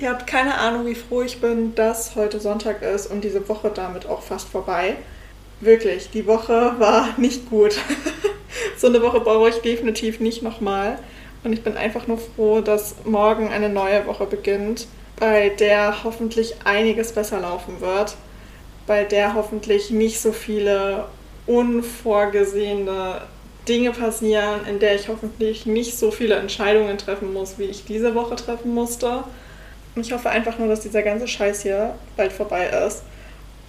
[0.00, 3.72] Ihr habt keine Ahnung, wie froh ich bin, dass heute Sonntag ist und diese Woche
[3.74, 4.94] damit auch fast vorbei.
[5.60, 7.76] Wirklich, die Woche war nicht gut.
[8.76, 11.00] so eine Woche brauche ich definitiv nicht nochmal.
[11.42, 14.86] Und ich bin einfach nur froh, dass morgen eine neue Woche beginnt,
[15.18, 18.14] bei der hoffentlich einiges besser laufen wird,
[18.86, 21.06] bei der hoffentlich nicht so viele
[21.48, 23.22] unvorgesehene
[23.66, 28.14] Dinge passieren, in der ich hoffentlich nicht so viele Entscheidungen treffen muss, wie ich diese
[28.14, 29.24] Woche treffen musste.
[29.98, 33.02] Und ich hoffe einfach nur, dass dieser ganze Scheiß hier bald vorbei ist.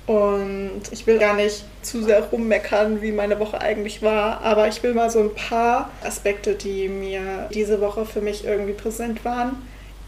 [0.06, 4.84] Und ich will gar nicht zu sehr rummeckern, wie meine Woche eigentlich war, aber ich
[4.84, 9.68] will mal so ein paar Aspekte, die mir diese Woche für mich irgendwie präsent waren,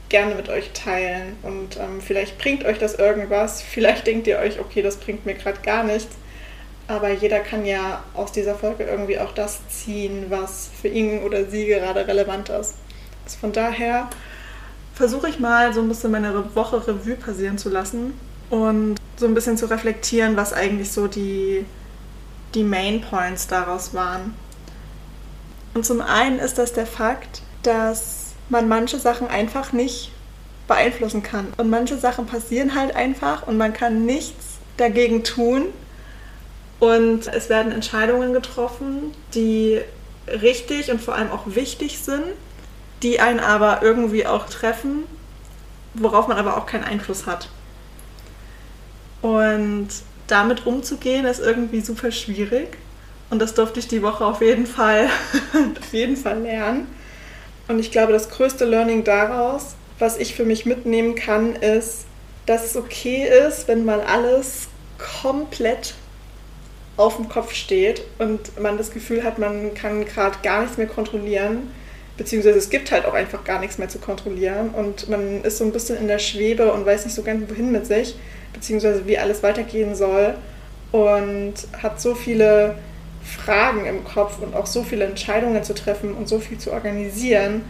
[0.09, 1.37] gerne mit euch teilen.
[1.41, 3.63] Und ähm, vielleicht bringt euch das irgendwas.
[3.63, 6.17] Vielleicht denkt ihr euch, okay, das bringt mir gerade gar nichts.
[6.87, 11.45] Aber jeder kann ja aus dieser Folge irgendwie auch das ziehen, was für ihn oder
[11.45, 12.75] sie gerade relevant ist.
[13.25, 14.07] Also von daher
[15.01, 18.13] versuche ich mal so ein bisschen meine Woche Revue passieren zu lassen
[18.51, 21.65] und so ein bisschen zu reflektieren, was eigentlich so die,
[22.53, 24.35] die Main Points daraus waren.
[25.73, 30.11] Und zum einen ist das der Fakt, dass man manche Sachen einfach nicht
[30.67, 31.47] beeinflussen kann.
[31.57, 35.65] Und manche Sachen passieren halt einfach und man kann nichts dagegen tun.
[36.79, 39.81] Und es werden Entscheidungen getroffen, die
[40.27, 42.25] richtig und vor allem auch wichtig sind
[43.03, 45.03] die einen aber irgendwie auch treffen,
[45.93, 47.49] worauf man aber auch keinen Einfluss hat.
[49.21, 49.89] Und
[50.27, 52.77] damit umzugehen ist irgendwie super schwierig.
[53.29, 55.09] Und das durfte ich die Woche auf jeden Fall,
[55.79, 56.87] auf jeden Fall lernen.
[57.67, 62.05] Und ich glaube, das größte Learning daraus, was ich für mich mitnehmen kann, ist,
[62.45, 64.67] dass es okay ist, wenn mal alles
[65.21, 65.93] komplett
[66.97, 70.87] auf dem Kopf steht und man das Gefühl hat, man kann gerade gar nichts mehr
[70.87, 71.71] kontrollieren
[72.17, 75.63] beziehungsweise es gibt halt auch einfach gar nichts mehr zu kontrollieren und man ist so
[75.63, 78.15] ein bisschen in der Schwebe und weiß nicht so ganz wohin mit sich,
[78.53, 80.35] beziehungsweise wie alles weitergehen soll
[80.91, 82.75] und hat so viele
[83.23, 87.63] Fragen im Kopf und auch so viele Entscheidungen zu treffen und so viel zu organisieren,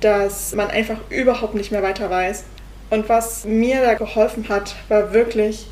[0.00, 2.44] dass man einfach überhaupt nicht mehr weiter weiß.
[2.90, 5.68] Und was mir da geholfen hat, war wirklich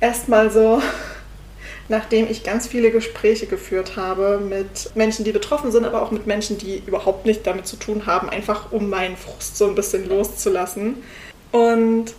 [0.00, 0.80] erstmal so
[1.88, 6.26] nachdem ich ganz viele Gespräche geführt habe mit Menschen, die betroffen sind, aber auch mit
[6.26, 10.08] Menschen, die überhaupt nicht damit zu tun haben, einfach um meinen Frust so ein bisschen
[10.08, 10.96] loszulassen.
[11.52, 12.14] Und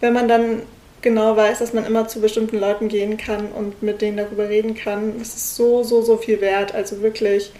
[0.00, 0.62] wenn man dann
[1.02, 4.74] genau weiß, dass man immer zu bestimmten Leuten gehen kann und mit denen darüber reden
[4.74, 6.74] kann, das ist so, so, so viel wert.
[6.74, 7.52] Also wirklich,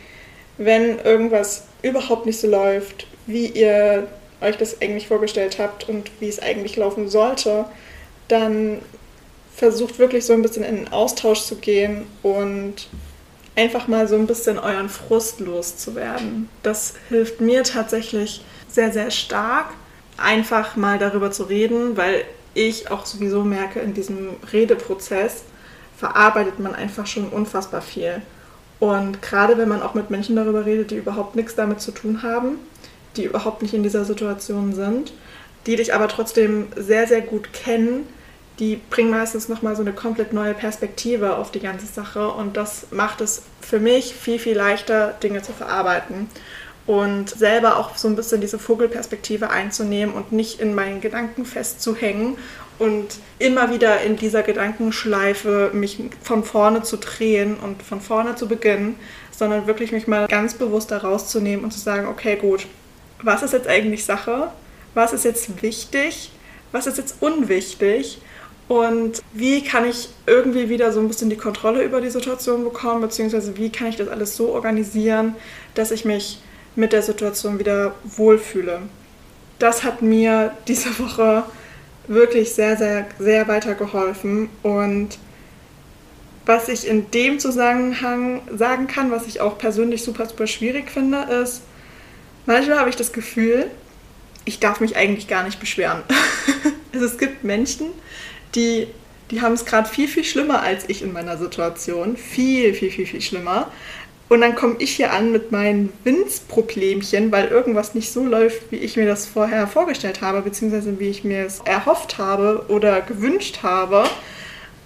[0.59, 4.07] wenn irgendwas überhaupt nicht so läuft, wie ihr
[4.41, 7.67] euch das eigentlich vorgestellt habt und wie es eigentlich laufen sollte,
[8.29, 8.81] dann
[9.61, 12.89] versucht wirklich so ein bisschen in den Austausch zu gehen und
[13.55, 16.49] einfach mal so ein bisschen euren Frust loszuwerden.
[16.63, 19.67] Das hilft mir tatsächlich sehr, sehr stark,
[20.17, 25.43] einfach mal darüber zu reden, weil ich auch sowieso merke, in diesem Redeprozess
[25.99, 28.23] verarbeitet man einfach schon unfassbar viel.
[28.79, 32.23] Und gerade wenn man auch mit Menschen darüber redet, die überhaupt nichts damit zu tun
[32.23, 32.57] haben,
[33.19, 35.13] die überhaupt nicht in dieser Situation sind,
[35.67, 38.07] die dich aber trotzdem sehr, sehr gut kennen,
[38.59, 42.89] die bringen meistens nochmal so eine komplett neue Perspektive auf die ganze Sache und das
[42.91, 46.29] macht es für mich viel, viel leichter, Dinge zu verarbeiten
[46.87, 52.37] und selber auch so ein bisschen diese Vogelperspektive einzunehmen und nicht in meinen Gedanken festzuhängen
[52.79, 58.49] und immer wieder in dieser Gedankenschleife mich von vorne zu drehen und von vorne zu
[58.49, 58.97] beginnen,
[59.31, 62.67] sondern wirklich mich mal ganz bewusst da rauszunehmen und zu sagen, okay, gut,
[63.23, 64.49] was ist jetzt eigentlich Sache?
[64.95, 66.33] Was ist jetzt wichtig?
[66.73, 68.19] Was ist jetzt unwichtig?
[68.71, 73.01] Und wie kann ich irgendwie wieder so ein bisschen die Kontrolle über die Situation bekommen,
[73.01, 75.35] beziehungsweise wie kann ich das alles so organisieren,
[75.75, 76.41] dass ich mich
[76.77, 78.83] mit der Situation wieder wohlfühle.
[79.59, 81.43] Das hat mir diese Woche
[82.07, 84.49] wirklich sehr, sehr, sehr weitergeholfen.
[84.63, 85.19] Und
[86.47, 91.23] was ich in dem Zusammenhang sagen kann, was ich auch persönlich super, super schwierig finde,
[91.43, 91.63] ist,
[92.47, 93.69] manchmal habe ich das Gefühl,
[94.45, 96.05] ich darf mich eigentlich gar nicht beschweren.
[96.93, 97.87] also es gibt Menschen,
[98.55, 98.89] die,
[99.31, 102.17] die haben es gerade viel, viel schlimmer als ich in meiner Situation.
[102.17, 103.71] Viel, viel, viel, viel schlimmer.
[104.29, 108.77] Und dann komme ich hier an mit meinen Winzproblemchen, weil irgendwas nicht so läuft, wie
[108.77, 113.65] ich mir das vorher vorgestellt habe, beziehungsweise wie ich mir es erhofft habe oder gewünscht
[113.65, 114.05] habe.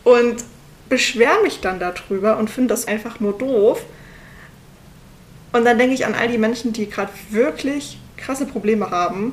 [0.03, 0.37] Und
[0.89, 3.85] beschwere mich dann darüber und finde das einfach nur doof.
[5.53, 9.33] Und dann denke ich an all die Menschen, die gerade wirklich krasse Probleme haben.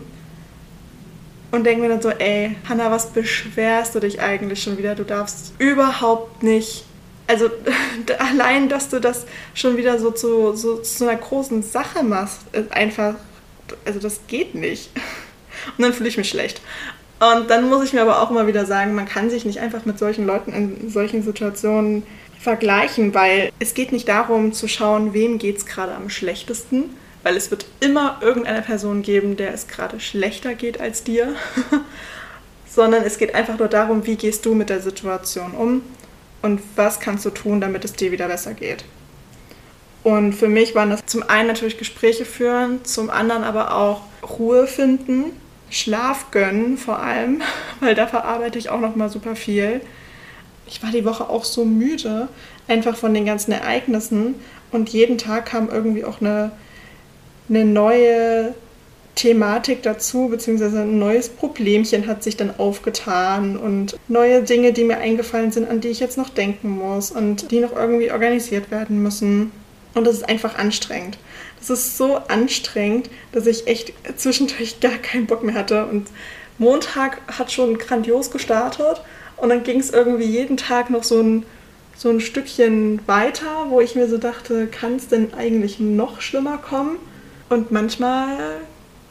[1.52, 4.96] Und denke mir dann so, ey, Hanna, was beschwerst du dich eigentlich schon wieder?
[4.96, 6.86] Du darfst überhaupt nicht
[7.32, 7.50] also
[8.20, 12.72] allein, dass du das schon wieder so zu, so zu einer großen Sache machst, ist
[12.72, 13.16] einfach,
[13.86, 14.90] also das geht nicht.
[15.78, 16.62] Und dann fühle ich mich schlecht.
[17.20, 19.86] Und dann muss ich mir aber auch immer wieder sagen, man kann sich nicht einfach
[19.86, 22.04] mit solchen Leuten in solchen Situationen
[22.40, 26.86] vergleichen, weil es geht nicht darum zu schauen, wem geht es gerade am schlechtesten,
[27.24, 31.36] weil es wird immer irgendeine Person geben, der es gerade schlechter geht als dir,
[32.68, 35.84] sondern es geht einfach nur darum, wie gehst du mit der Situation um
[36.42, 38.84] und was kannst du tun, damit es dir wieder besser geht.
[40.04, 44.66] Und für mich waren das zum einen natürlich Gespräche führen, zum anderen aber auch Ruhe
[44.66, 45.26] finden,
[45.70, 47.42] Schlaf gönnen vor allem,
[47.80, 49.82] weil da verarbeite ich auch noch mal super viel.
[50.68, 52.30] Ich war die Woche auch so müde,
[52.68, 54.36] einfach von den ganzen Ereignissen
[54.72, 56.52] und jeden Tag kam irgendwie auch eine,
[57.52, 58.56] eine neue
[59.16, 64.98] Thematik dazu, beziehungsweise ein neues Problemchen hat sich dann aufgetan und neue Dinge, die mir
[64.98, 69.04] eingefallen sind, an die ich jetzt noch denken muss und die noch irgendwie organisiert werden
[69.04, 69.52] müssen.
[69.94, 71.18] Und das ist einfach anstrengend.
[71.60, 75.86] Das ist so anstrengend, dass ich echt zwischendurch gar keinen Bock mehr hatte.
[75.86, 76.08] Und
[76.58, 79.02] Montag hat schon grandios gestartet
[79.36, 81.46] und dann ging es irgendwie jeden Tag noch so ein,
[81.98, 86.58] so ein Stückchen weiter, wo ich mir so dachte, kann es denn eigentlich noch schlimmer
[86.58, 86.98] kommen?
[87.52, 88.62] Und manchmal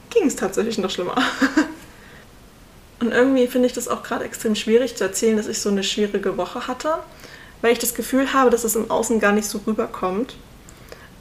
[0.08, 1.14] ging es tatsächlich noch schlimmer.
[3.00, 5.82] Und irgendwie finde ich das auch gerade extrem schwierig zu erzählen, dass ich so eine
[5.82, 6.94] schwierige Woche hatte,
[7.60, 10.36] weil ich das Gefühl habe, dass es im Außen gar nicht so rüberkommt.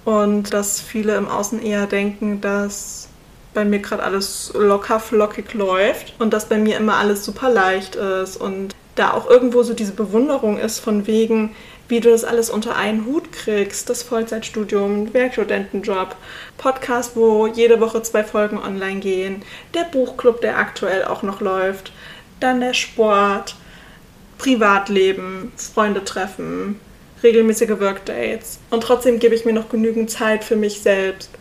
[0.05, 3.09] Und dass viele im Außen eher denken, dass
[3.53, 7.95] bei mir gerade alles locker flockig läuft und dass bei mir immer alles super leicht
[7.95, 11.53] ist und da auch irgendwo so diese Bewunderung ist von wegen,
[11.89, 16.15] wie du das alles unter einen Hut kriegst, das Vollzeitstudium, Werkstudentenjob,
[16.57, 19.41] Podcast, wo jede Woche zwei Folgen online gehen,
[19.73, 21.91] der Buchclub, der aktuell auch noch läuft,
[22.39, 23.55] dann der Sport,
[24.37, 26.79] Privatleben, Freunde treffen,
[27.23, 31.31] regelmäßige Workdates und trotzdem gebe ich mir noch genügend Zeit für mich selbst.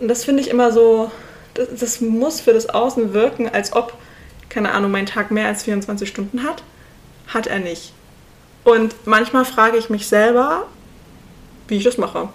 [0.00, 1.10] Und das finde ich immer so,
[1.54, 3.94] das, das muss für das Außen wirken, als ob,
[4.48, 6.62] keine Ahnung, mein Tag mehr als 24 Stunden hat.
[7.26, 7.92] Hat er nicht.
[8.66, 10.64] Und manchmal frage ich mich selber,
[11.68, 12.28] wie ich das mache.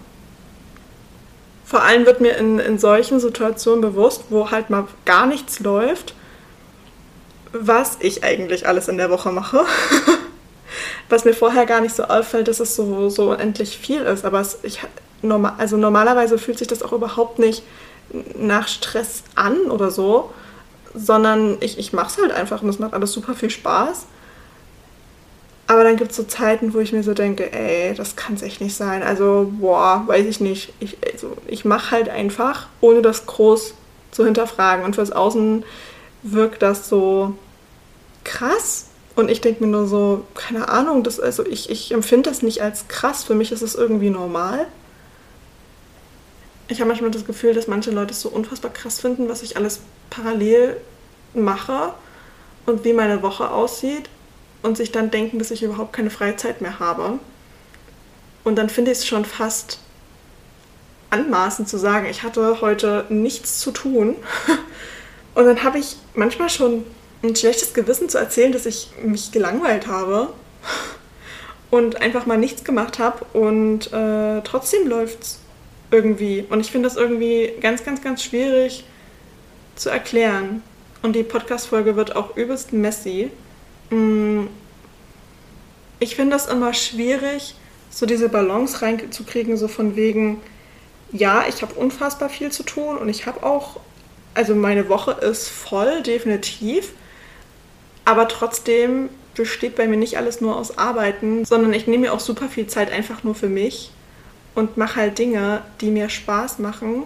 [1.65, 6.15] Vor allem wird mir in, in solchen Situationen bewusst, wo halt mal gar nichts läuft,
[7.51, 9.65] was ich eigentlich alles in der Woche mache.
[11.09, 14.23] was mir vorher gar nicht so auffällt, dass es so, so endlich viel ist.
[14.23, 14.79] Aber es, ich,
[15.21, 17.61] normal, also normalerweise fühlt sich das auch überhaupt nicht
[18.37, 20.31] nach Stress an oder so,
[20.93, 24.05] sondern ich, ich mache es halt einfach und es macht alles super viel Spaß.
[25.71, 28.41] Aber dann gibt es so Zeiten, wo ich mir so denke, ey, das kann es
[28.41, 29.03] echt nicht sein.
[29.03, 30.73] Also, boah, weiß ich nicht.
[30.81, 33.73] Ich, also, ich mache halt einfach, ohne das groß
[34.11, 34.83] zu hinterfragen.
[34.83, 35.63] Und fürs Außen
[36.23, 37.35] wirkt das so
[38.25, 38.87] krass.
[39.15, 42.61] Und ich denke mir nur so, keine Ahnung, das, also ich, ich empfinde das nicht
[42.61, 43.23] als krass.
[43.23, 44.67] Für mich ist es irgendwie normal.
[46.67, 49.55] Ich habe manchmal das Gefühl, dass manche Leute es so unfassbar krass finden, was ich
[49.55, 50.75] alles parallel
[51.33, 51.93] mache
[52.65, 54.09] und wie meine Woche aussieht
[54.61, 57.19] und sich dann denken, dass ich überhaupt keine Freizeit mehr habe.
[58.43, 59.79] Und dann finde ich es schon fast
[61.09, 64.15] anmaßend zu sagen, ich hatte heute nichts zu tun.
[65.35, 66.83] Und dann habe ich manchmal schon
[67.23, 70.33] ein schlechtes Gewissen zu erzählen, dass ich mich gelangweilt habe
[71.71, 75.39] und einfach mal nichts gemacht habe und äh, trotzdem läuft es
[75.91, 76.45] irgendwie.
[76.49, 78.83] Und ich finde das irgendwie ganz, ganz, ganz schwierig
[79.75, 80.63] zu erklären.
[81.01, 83.31] Und die Podcast-Folge wird auch übelst messy.
[83.91, 84.47] Mm,
[85.99, 87.55] ich finde das immer schwierig,
[87.91, 90.41] so diese Balance reinzukriegen, so von wegen,
[91.11, 93.79] ja, ich habe unfassbar viel zu tun und ich habe auch,
[94.33, 96.93] also meine Woche ist voll, definitiv,
[98.05, 102.19] aber trotzdem besteht bei mir nicht alles nur aus Arbeiten, sondern ich nehme mir auch
[102.19, 103.91] super viel Zeit einfach nur für mich
[104.55, 107.03] und mache halt Dinge, die mir Spaß machen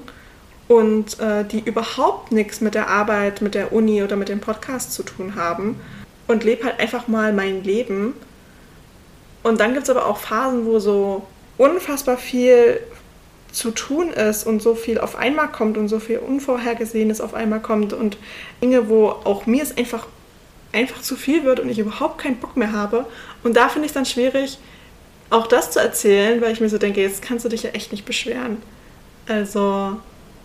[0.67, 4.93] und äh, die überhaupt nichts mit der Arbeit, mit der Uni oder mit dem Podcast
[4.93, 5.79] zu tun haben
[6.27, 8.13] und lebe halt einfach mal mein Leben
[9.45, 11.27] Und dann gibt es aber auch Phasen, wo so
[11.59, 12.79] unfassbar viel
[13.51, 17.61] zu tun ist und so viel auf einmal kommt und so viel Unvorhergesehenes auf einmal
[17.61, 18.17] kommt und
[18.63, 20.07] Dinge, wo auch mir es einfach,
[20.73, 23.05] einfach zu viel wird und ich überhaupt keinen Bock mehr habe.
[23.43, 24.57] Und da finde ich es dann schwierig,
[25.29, 27.91] auch das zu erzählen, weil ich mir so denke, jetzt kannst du dich ja echt
[27.91, 28.57] nicht beschweren.
[29.27, 29.97] Also,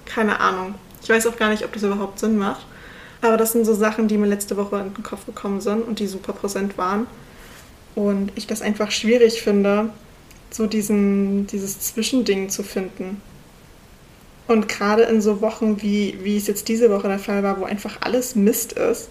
[0.05, 0.75] keine Ahnung.
[1.03, 2.67] Ich weiß auch gar nicht, ob das überhaupt Sinn macht.
[3.23, 5.99] Aber das sind so Sachen, die mir letzte Woche in den Kopf gekommen sind und
[5.99, 7.07] die super präsent waren.
[7.95, 9.91] Und ich das einfach schwierig finde,
[10.51, 13.21] so diesen, dieses Zwischending zu finden.
[14.47, 17.65] Und gerade in so Wochen, wie, wie es jetzt diese Woche der Fall war, wo
[17.65, 19.09] einfach alles Mist ist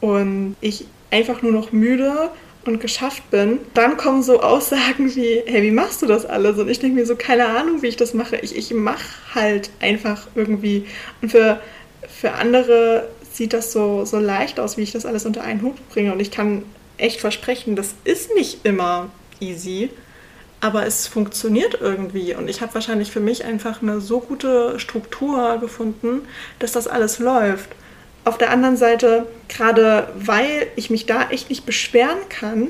[0.00, 2.30] und ich einfach nur noch müde
[2.66, 6.58] und geschafft bin, dann kommen so Aussagen wie, hey, wie machst du das alles?
[6.58, 8.36] Und ich denke mir so, keine Ahnung, wie ich das mache.
[8.36, 10.84] Ich, ich mache halt einfach irgendwie.
[11.22, 11.60] Und für,
[12.06, 15.76] für andere sieht das so, so leicht aus, wie ich das alles unter einen Hut
[15.90, 16.12] bringe.
[16.12, 16.64] Und ich kann
[16.96, 19.90] echt versprechen, das ist nicht immer easy,
[20.60, 22.34] aber es funktioniert irgendwie.
[22.34, 26.22] Und ich habe wahrscheinlich für mich einfach eine so gute Struktur gefunden,
[26.58, 27.70] dass das alles läuft.
[28.24, 32.68] Auf der anderen Seite, gerade weil ich mich da echt nicht beschweren kann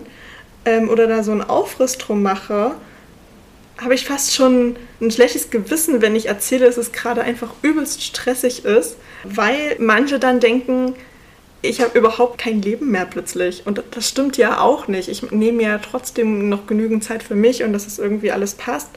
[0.64, 2.72] ähm, oder da so einen Aufriss drum mache,
[3.78, 8.02] habe ich fast schon ein schlechtes Gewissen, wenn ich erzähle, dass es gerade einfach übelst
[8.02, 10.94] stressig ist, weil manche dann denken,
[11.62, 13.66] ich habe überhaupt kein Leben mehr plötzlich.
[13.66, 15.08] Und das stimmt ja auch nicht.
[15.08, 18.90] Ich nehme ja trotzdem noch genügend Zeit für mich und dass es irgendwie alles passt.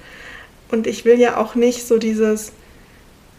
[0.69, 2.51] Und ich will ja auch nicht so dieses,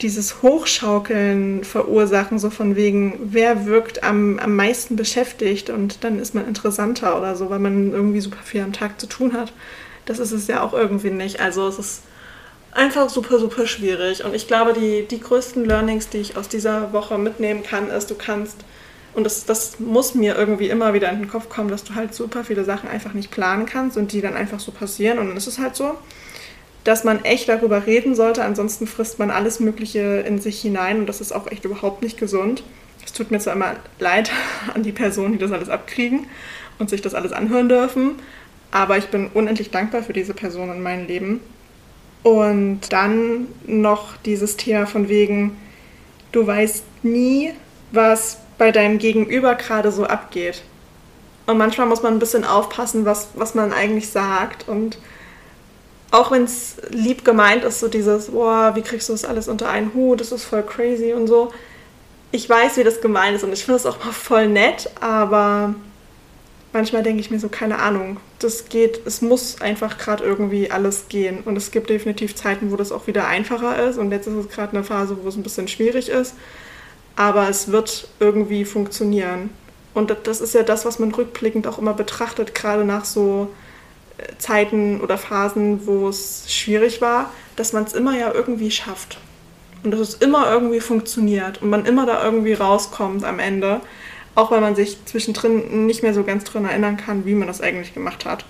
[0.00, 6.34] dieses Hochschaukeln verursachen, so von wegen, wer wirkt am, am meisten beschäftigt und dann ist
[6.34, 9.52] man interessanter oder so, weil man irgendwie super viel am Tag zu tun hat.
[10.04, 11.40] Das ist es ja auch irgendwie nicht.
[11.40, 12.02] Also es ist
[12.73, 14.25] einfach super, super schwierig.
[14.25, 18.11] Und ich glaube, die, die größten Learnings, die ich aus dieser Woche mitnehmen kann, ist,
[18.11, 18.56] du kannst,
[19.14, 22.14] und das, das muss mir irgendwie immer wieder in den Kopf kommen, dass du halt
[22.14, 25.18] super viele Sachen einfach nicht planen kannst und die dann einfach so passieren.
[25.18, 25.94] Und dann ist es halt so,
[26.85, 28.42] dass man echt darüber reden sollte.
[28.42, 32.18] Ansonsten frisst man alles Mögliche in sich hinein und das ist auch echt überhaupt nicht
[32.18, 32.62] gesund.
[33.04, 34.30] Es tut mir zwar immer leid
[34.75, 36.26] an die Personen, die das alles abkriegen
[36.78, 38.16] und sich das alles anhören dürfen,
[38.73, 41.41] aber ich bin unendlich dankbar für diese Person in meinem Leben.
[42.25, 45.57] Und dann noch dieses Thema von wegen,
[46.33, 47.52] du weißt nie,
[47.93, 50.62] was bei deinem Gegenüber gerade so abgeht.
[51.47, 54.69] Und manchmal muss man ein bisschen aufpassen, was, was man eigentlich sagt.
[54.69, 54.99] Und
[56.11, 59.69] auch wenn es lieb gemeint ist, so dieses, boah, wie kriegst du das alles unter
[59.69, 61.52] einen Hut, das ist voll crazy und so.
[62.31, 65.75] Ich weiß, wie das gemeint ist und ich finde es auch mal voll nett, aber
[66.73, 71.09] manchmal denke ich mir so, keine Ahnung, das geht, es muss einfach gerade irgendwie alles
[71.09, 71.41] gehen.
[71.45, 73.99] Und es gibt definitiv Zeiten, wo das auch wieder einfacher ist.
[73.99, 76.35] Und jetzt ist es gerade eine Phase, wo es ein bisschen schwierig ist.
[77.17, 79.50] Aber es wird irgendwie funktionieren.
[79.95, 83.49] Und das ist ja das, was man rückblickend auch immer betrachtet, gerade nach so
[84.17, 89.19] äh, Zeiten oder Phasen, wo es schwierig war, dass man es immer ja irgendwie schafft.
[89.85, 93.81] Und dass es immer irgendwie funktioniert und man immer da irgendwie rauskommt am Ende.
[94.34, 97.60] Auch weil man sich zwischendrin nicht mehr so ganz drin erinnern kann, wie man das
[97.60, 98.44] eigentlich gemacht hat.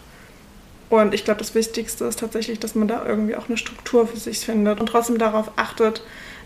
[0.90, 4.18] Und ich glaube, das Wichtigste ist tatsächlich, dass man da irgendwie auch eine Struktur für
[4.18, 6.02] sich findet und trotzdem darauf achtet,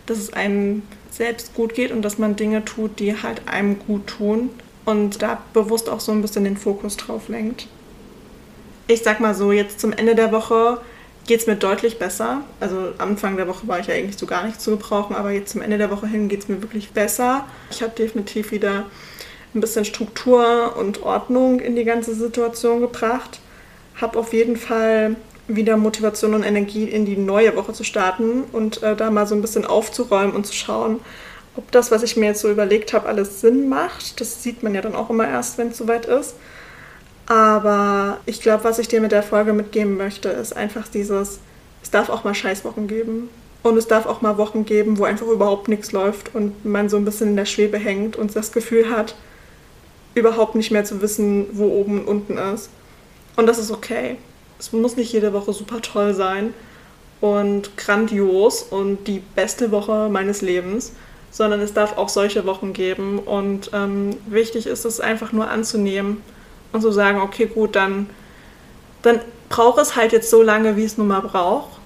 [0.07, 4.07] dass es einem selbst gut geht und dass man Dinge tut, die halt einem gut
[4.07, 4.51] tun
[4.85, 7.67] und da bewusst auch so ein bisschen den Fokus drauf lenkt.
[8.87, 10.81] Ich sag mal so, jetzt zum Ende der Woche
[11.27, 12.43] geht es mir deutlich besser.
[12.61, 15.51] Also Anfang der Woche war ich ja eigentlich so gar nicht zu gebrauchen, aber jetzt
[15.51, 17.47] zum Ende der Woche hin geht es mir wirklich besser.
[17.71, 18.85] Ich habe definitiv wieder
[19.57, 23.41] ein bisschen Struktur und Ordnung in die ganze Situation gebracht.
[24.01, 25.17] Habe auf jeden Fall
[25.49, 29.35] wieder Motivation und Energie in die neue Woche zu starten und äh, da mal so
[29.35, 31.01] ein bisschen aufzuräumen und zu schauen,
[31.57, 34.21] ob das, was ich mir jetzt so überlegt habe, alles Sinn macht.
[34.21, 36.35] Das sieht man ja dann auch immer erst, wenn es soweit ist.
[37.27, 41.41] Aber ich glaube, was ich dir mit der Folge mitgeben möchte, ist einfach dieses,
[41.83, 43.29] es darf auch mal Scheißwochen geben.
[43.63, 46.99] Und es darf auch mal Wochen geben, wo einfach überhaupt nichts läuft und man so
[46.99, 49.17] ein bisschen in der Schwebe hängt und das Gefühl hat,
[50.17, 52.71] überhaupt nicht mehr zu wissen, wo oben und unten ist.
[53.37, 54.17] Und das ist okay.
[54.59, 56.55] Es muss nicht jede Woche super toll sein
[57.21, 60.93] und grandios und die beste Woche meines Lebens,
[61.31, 63.19] sondern es darf auch solche Wochen geben.
[63.19, 66.23] Und ähm, wichtig ist es einfach nur anzunehmen
[66.73, 68.09] und zu sagen, okay, gut, dann,
[69.03, 69.21] dann
[69.51, 71.79] braucht es halt jetzt so lange, wie es nun mal braucht.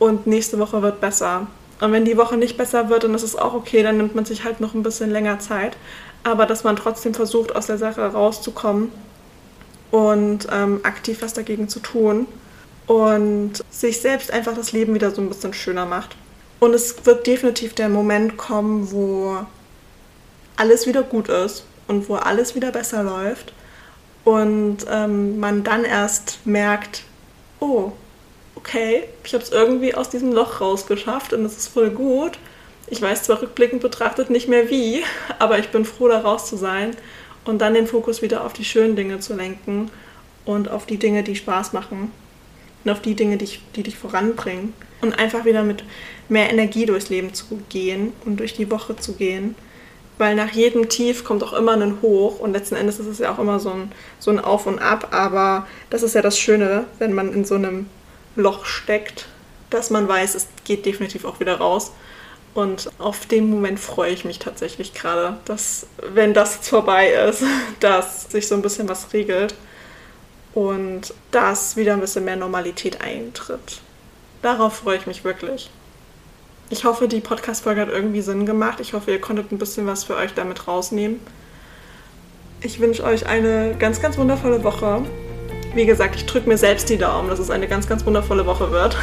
[0.00, 1.46] Und nächste Woche wird besser.
[1.80, 4.24] Und wenn die Woche nicht besser wird, dann ist es auch okay, dann nimmt man
[4.24, 5.76] sich halt noch ein bisschen länger Zeit
[6.28, 8.92] aber dass man trotzdem versucht, aus der Sache rauszukommen
[9.90, 12.26] und ähm, aktiv was dagegen zu tun
[12.86, 16.16] und sich selbst einfach das Leben wieder so ein bisschen schöner macht.
[16.60, 19.38] Und es wird definitiv der Moment kommen, wo
[20.56, 23.52] alles wieder gut ist und wo alles wieder besser läuft
[24.24, 27.04] und ähm, man dann erst merkt,
[27.60, 27.92] oh,
[28.56, 32.38] okay, ich habe es irgendwie aus diesem Loch rausgeschafft und es ist voll gut.
[32.90, 35.02] Ich weiß zwar rückblickend betrachtet nicht mehr wie,
[35.38, 36.96] aber ich bin froh, da raus zu sein
[37.44, 39.90] und dann den Fokus wieder auf die schönen Dinge zu lenken
[40.44, 42.10] und auf die Dinge, die Spaß machen
[42.84, 45.84] und auf die Dinge, die, die dich voranbringen und einfach wieder mit
[46.28, 49.54] mehr Energie durchs Leben zu gehen und durch die Woche zu gehen
[50.18, 53.32] weil nach jedem Tief kommt auch immer ein Hoch und letzten Endes ist es ja
[53.32, 56.84] auch immer so ein, so ein Auf und Ab, aber das ist ja das Schöne,
[56.98, 57.86] wenn man in so einem
[58.36, 59.26] Loch steckt,
[59.70, 61.92] dass man weiß, es geht definitiv auch wieder raus.
[62.58, 67.44] Und auf den Moment freue ich mich tatsächlich gerade, dass, wenn das jetzt vorbei ist,
[67.78, 69.54] dass sich so ein bisschen was regelt
[70.54, 73.80] und dass wieder ein bisschen mehr Normalität eintritt.
[74.42, 75.70] Darauf freue ich mich wirklich.
[76.68, 78.80] Ich hoffe, die Podcast-Folge hat irgendwie Sinn gemacht.
[78.80, 81.20] Ich hoffe, ihr konntet ein bisschen was für euch damit rausnehmen.
[82.60, 85.04] Ich wünsche euch eine ganz, ganz wundervolle Woche.
[85.76, 88.72] Wie gesagt, ich drücke mir selbst die Daumen, dass es eine ganz, ganz wundervolle Woche
[88.72, 88.96] wird.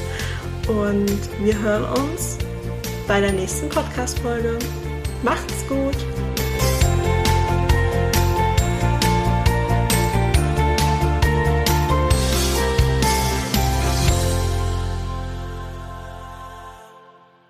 [0.68, 2.38] Und wir hören uns
[3.08, 4.58] bei der nächsten Podcast-Folge.
[5.22, 6.17] Macht's gut!